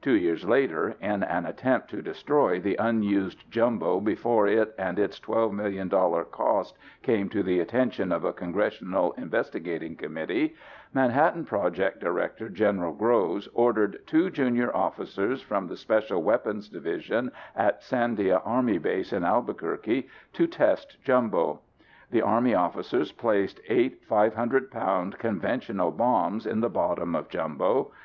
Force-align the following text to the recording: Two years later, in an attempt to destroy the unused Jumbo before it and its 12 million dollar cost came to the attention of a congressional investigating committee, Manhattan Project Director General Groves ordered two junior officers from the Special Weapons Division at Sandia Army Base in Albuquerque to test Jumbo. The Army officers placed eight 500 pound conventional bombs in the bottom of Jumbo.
Two 0.00 0.16
years 0.16 0.44
later, 0.44 0.94
in 1.00 1.24
an 1.24 1.46
attempt 1.46 1.90
to 1.90 2.00
destroy 2.00 2.60
the 2.60 2.76
unused 2.76 3.50
Jumbo 3.50 3.98
before 4.00 4.46
it 4.46 4.72
and 4.78 5.00
its 5.00 5.18
12 5.18 5.52
million 5.52 5.88
dollar 5.88 6.22
cost 6.22 6.76
came 7.02 7.28
to 7.30 7.42
the 7.42 7.58
attention 7.58 8.12
of 8.12 8.22
a 8.22 8.32
congressional 8.32 9.10
investigating 9.14 9.96
committee, 9.96 10.54
Manhattan 10.92 11.44
Project 11.44 11.98
Director 11.98 12.48
General 12.48 12.92
Groves 12.92 13.48
ordered 13.52 13.98
two 14.06 14.30
junior 14.30 14.72
officers 14.76 15.42
from 15.42 15.66
the 15.66 15.76
Special 15.76 16.22
Weapons 16.22 16.68
Division 16.68 17.32
at 17.56 17.80
Sandia 17.80 18.40
Army 18.44 18.78
Base 18.78 19.12
in 19.12 19.24
Albuquerque 19.24 20.06
to 20.34 20.46
test 20.46 20.98
Jumbo. 21.02 21.58
The 22.12 22.22
Army 22.22 22.54
officers 22.54 23.10
placed 23.10 23.58
eight 23.68 24.04
500 24.04 24.70
pound 24.70 25.18
conventional 25.18 25.90
bombs 25.90 26.46
in 26.46 26.60
the 26.60 26.70
bottom 26.70 27.16
of 27.16 27.28
Jumbo. 27.28 27.90